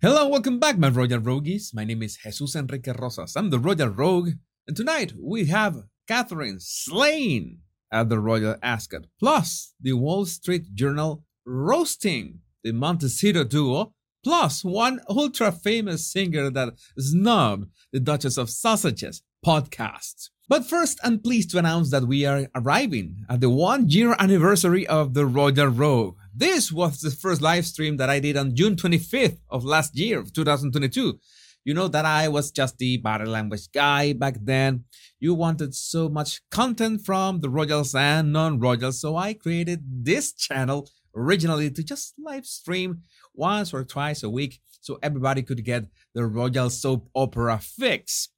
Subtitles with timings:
[0.00, 1.72] Hello, welcome back, my Royal Rogues.
[1.74, 3.34] My name is Jesus Enrique Rosas.
[3.34, 4.30] I'm the Royal Rogue,
[4.68, 11.24] and tonight we have Catherine slain at the Royal Ascot, plus the Wall Street Journal
[11.44, 13.92] roasting the Montecito duo,
[14.22, 20.30] plus one ultra famous singer that snubbed the Duchess of Sausages podcast.
[20.48, 24.86] But first, I'm pleased to announce that we are arriving at the one year anniversary
[24.86, 26.16] of the Royal Rogue.
[26.38, 30.22] This was the first live stream that I did on June 25th of last year,
[30.22, 31.18] 2022.
[31.64, 34.84] You know that I was just the body language guy back then.
[35.18, 40.88] You wanted so much content from the royals and non-royals, so I created this channel
[41.12, 43.02] originally to just live stream
[43.34, 48.28] once or twice a week so everybody could get the royal soap opera fix.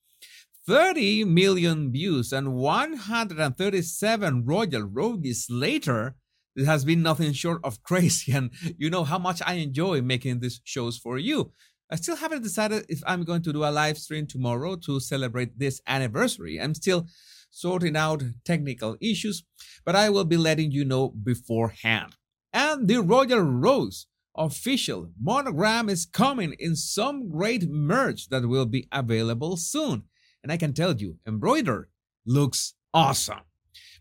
[0.66, 6.16] 30 million views and 137 royal rogues later,
[6.56, 8.32] it has been nothing short of crazy.
[8.32, 11.52] And you know how much I enjoy making these shows for you.
[11.90, 15.58] I still haven't decided if I'm going to do a live stream tomorrow to celebrate
[15.58, 16.60] this anniversary.
[16.60, 17.08] I'm still
[17.50, 19.42] sorting out technical issues,
[19.84, 22.14] but I will be letting you know beforehand.
[22.52, 23.92] And the Royal Rogue
[24.36, 30.04] official monogram is coming in some great merch that will be available soon.
[30.42, 31.88] And I can tell you, embroidered
[32.24, 33.49] looks awesome.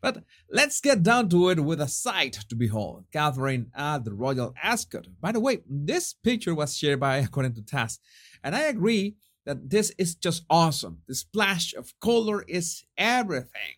[0.02, 3.06] But let's get down to it with a sight to behold.
[3.12, 5.08] Catherine at the Royal Ascot.
[5.20, 8.00] By the way, this picture was shared by According to Task,
[8.44, 11.00] and I agree that this is just awesome.
[11.08, 13.76] The splash of color is everything.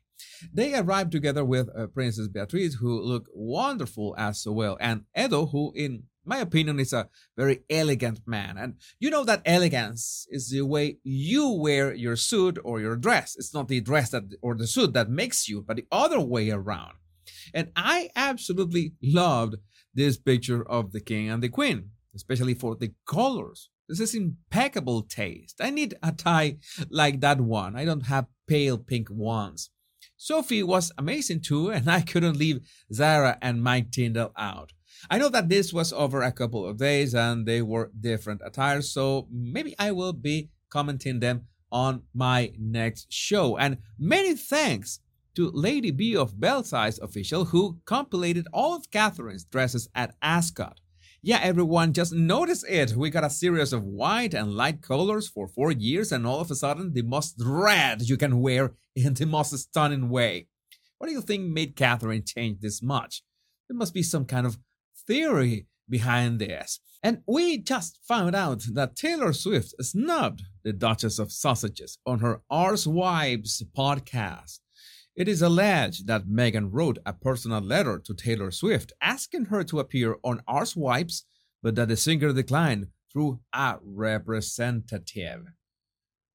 [0.54, 5.72] They arrived together with uh, Princess Beatrice, who looked wonderful as well, and Edo, who,
[5.76, 8.58] in my opinion, is a very elegant man.
[8.58, 13.36] And you know that elegance is the way you wear your suit or your dress.
[13.38, 16.52] It's not the dress that or the suit that makes you, but the other way
[16.52, 16.94] around.
[17.54, 19.56] And I absolutely loved
[19.94, 23.70] this picture of the king and the queen, especially for the colors.
[23.90, 25.60] This is impeccable taste.
[25.60, 26.58] I need a tie
[26.90, 27.76] like that one.
[27.76, 29.70] I don't have pale pink ones.
[30.16, 32.62] Sophie was amazing too, and I couldn't leave
[32.94, 34.72] Zara and Mike Tindall out.
[35.10, 38.90] I know that this was over a couple of days and they were different attires,
[38.94, 43.58] so maybe I will be commenting them on my next show.
[43.58, 45.00] And many thanks
[45.36, 50.80] to Lady B of Belsize official who compilated all of Catherine's dresses at Ascot.
[51.24, 52.96] Yeah, everyone, just notice it.
[52.96, 56.50] We got a series of white and light colors for four years, and all of
[56.50, 60.48] a sudden, the most red you can wear in the most stunning way.
[60.98, 63.24] What do you think made Catherine change this much?
[63.70, 64.58] There must be some kind of
[65.08, 66.80] theory behind this.
[67.04, 72.42] And we just found out that Taylor Swift snubbed the Duchess of Sausages on her
[72.52, 74.60] Arsewives podcast.
[75.16, 79.80] It is alleged that Meghan wrote a personal letter to Taylor Swift asking her to
[79.80, 81.24] appear on Arsewives,
[81.62, 85.46] but that the singer declined through a representative.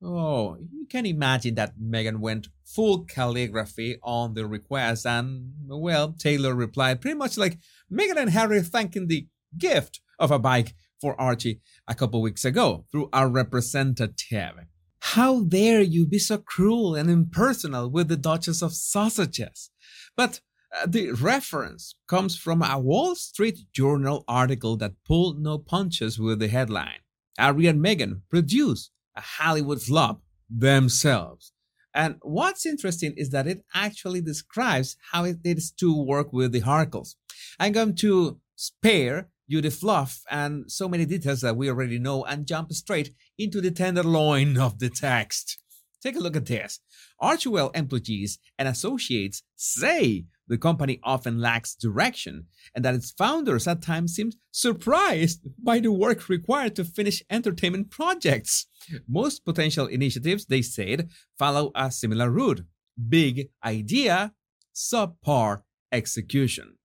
[0.03, 6.55] Oh, you can imagine that Megan went full calligraphy on the request, and, well, Taylor
[6.55, 7.59] replied pretty much like
[7.89, 12.85] Megan and Harry thanking the gift of a bike for Archie a couple weeks ago
[12.93, 14.67] through our representative.
[15.01, 19.71] How dare you be so cruel and impersonal with the Duchess of Sausages?
[20.17, 20.41] But
[20.75, 26.39] uh, the reference comes from a Wall Street Journal article that pulled no punches with
[26.39, 27.01] the headline.
[27.39, 31.53] Harry and Meghan produce a Hollywood flop themselves.
[31.95, 36.61] And what's interesting is that it actually describes how it is to work with the
[36.61, 37.17] Harkles.
[37.59, 42.25] I'm going to spare you the fluff and so many details that we already know
[42.25, 45.59] and jump straight into the tenderloin of the text.
[46.03, 46.81] Take a look at this.
[47.21, 53.83] Archewell employees and associates say the company often lacks direction and that its founders at
[53.83, 58.67] times seem surprised by the work required to finish entertainment projects.
[59.09, 62.63] Most potential initiatives, they said, follow a similar route
[63.09, 64.33] big idea,
[64.75, 65.63] subpar
[65.93, 66.77] execution.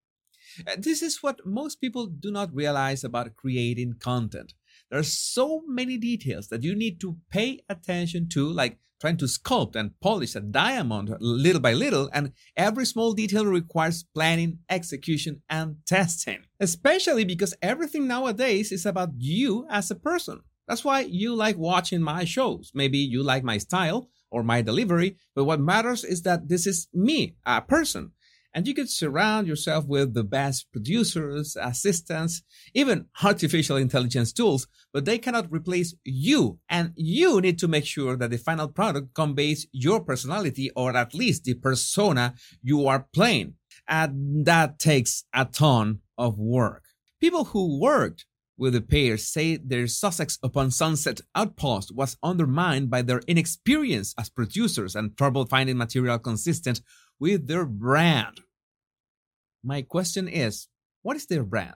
[0.66, 4.54] Uh, this is what most people do not realize about creating content.
[4.90, 9.24] There are so many details that you need to pay attention to, like trying to
[9.24, 15.42] sculpt and polish a diamond little by little, and every small detail requires planning, execution,
[15.48, 16.40] and testing.
[16.60, 20.40] Especially because everything nowadays is about you as a person.
[20.68, 22.70] That's why you like watching my shows.
[22.74, 26.86] Maybe you like my style or my delivery, but what matters is that this is
[26.94, 28.12] me, a person.
[28.52, 32.42] And you could surround yourself with the best producers, assistants,
[32.74, 36.58] even artificial intelligence tools, but they cannot replace you.
[36.68, 41.14] And you need to make sure that the final product conveys your personality or at
[41.14, 43.54] least the persona you are playing.
[43.86, 46.84] And that takes a ton of work.
[47.20, 48.24] People who worked
[48.60, 54.28] with the pair say their Sussex upon Sunset outpost was undermined by their inexperience as
[54.28, 56.82] producers and trouble finding material consistent
[57.20, 58.40] with their brand.
[59.62, 60.68] My question is,
[61.02, 61.74] what is their brand?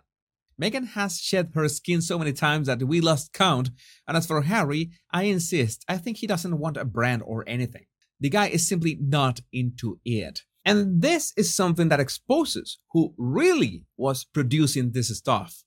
[0.60, 3.70] Meghan has shed her skin so many times that we lost count,
[4.08, 7.86] and as for Harry, I insist, I think he doesn't want a brand or anything.
[8.20, 10.42] The guy is simply not into it.
[10.64, 15.62] And this is something that exposes who really was producing this stuff.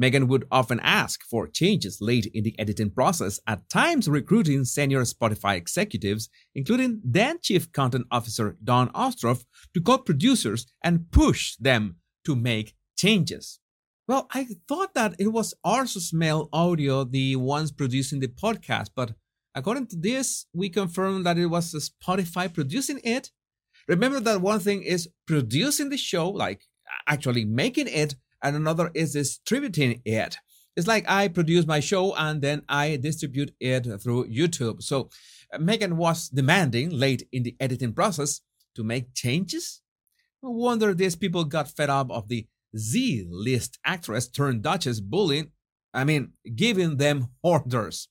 [0.00, 5.02] Meghan would often ask for changes late in the editing process, at times recruiting senior
[5.02, 9.44] Spotify executives, including then Chief Content Officer Dawn Ostroff,
[9.74, 13.58] to call producers and push them to make changes.
[14.06, 19.14] Well, I thought that it was Ars Smell Audio, the ones producing the podcast, but
[19.54, 23.30] according to this, we confirmed that it was Spotify producing it.
[23.88, 26.64] Remember that one thing is producing the show, like
[27.08, 30.36] actually making it, and another is distributing it.
[30.76, 34.82] It's like I produce my show and then I distribute it through YouTube.
[34.82, 35.08] So
[35.52, 38.42] uh, Megan was demanding late in the editing process
[38.74, 39.80] to make changes.
[40.42, 42.46] No wonder these people got fed up of the
[42.76, 45.52] Z list actress turned Duchess bullying,
[45.94, 48.08] I mean, giving them orders.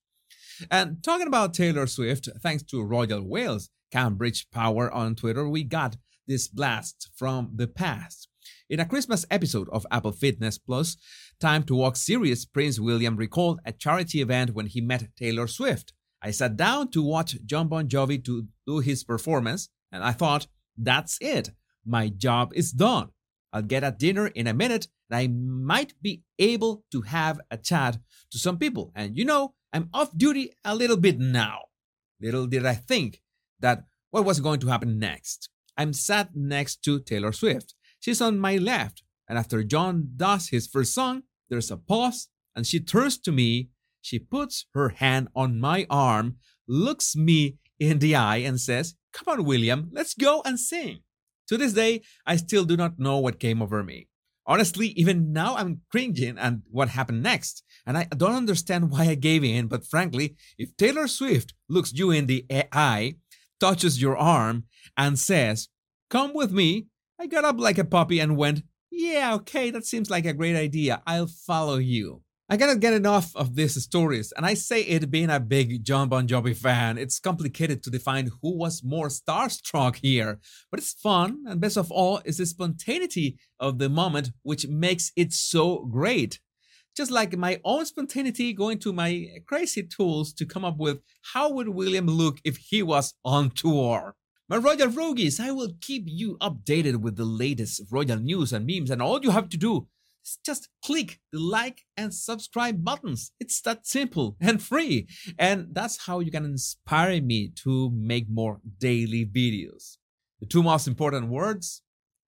[0.72, 5.98] And talking about Taylor Swift, thanks to Royal Wales, Cambridge Power on Twitter, we got
[6.28, 8.28] this blast from the past.
[8.70, 10.98] In a Christmas episode of Apple Fitness Plus,
[11.40, 15.94] Time to Walk series, Prince William recalled a charity event when he met Taylor Swift.
[16.22, 20.48] I sat down to watch Jon Bon Jovi to do his performance, and I thought,
[20.78, 21.52] that's it.
[21.86, 23.10] My job is done.
[23.54, 27.58] I'll get a dinner in a minute, and I might be able to have a
[27.58, 28.00] chat
[28.32, 28.92] to some people.
[28.96, 31.60] And you know, I'm off duty a little bit now.
[32.22, 33.22] Little did I think
[33.60, 35.50] that what was going to happen next.
[35.78, 37.76] I'm sat next to Taylor Swift.
[38.06, 42.64] She's on my left, and after Jon does his first song, there's a pause, and
[42.68, 43.70] she turns to me.
[44.00, 46.36] She puts her hand on my arm,
[46.68, 51.00] looks me in the eye, and says, Come on, William, let's go and sing.
[51.48, 54.08] To this day, I still do not know what came over me.
[54.46, 57.64] Honestly, even now I'm cringing and what happened next.
[57.88, 62.12] And I don't understand why I gave in, but frankly, if Taylor Swift looks you
[62.12, 63.16] in the eye,
[63.60, 64.66] touches your arm,
[64.96, 65.70] and says,
[66.12, 66.86] Come with me,
[67.20, 70.56] I got up like a puppy and went, Yeah, okay, that seems like a great
[70.56, 71.02] idea.
[71.08, 72.22] I'll follow you.
[72.48, 76.10] I cannot get enough of these stories, and I say it being a big Jon
[76.10, 80.40] Bon Jovi fan, it's complicated to define who was more starstruck here,
[80.70, 85.12] but it's fun, and best of all is the spontaneity of the moment which makes
[85.16, 86.40] it so great.
[86.96, 91.00] Just like my own spontaneity going to my crazy tools to come up with
[91.34, 94.16] how would William look if he was on tour.
[94.48, 98.92] My Royal Rogues, I will keep you updated with the latest Royal news and memes,
[98.92, 99.88] and all you have to do
[100.24, 103.32] is just click the like and subscribe buttons.
[103.40, 105.08] It's that simple and free.
[105.40, 109.98] And that's how you can inspire me to make more daily videos.
[110.40, 111.82] The two most important words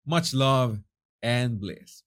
[0.03, 0.79] much love
[1.21, 2.01] and bliss.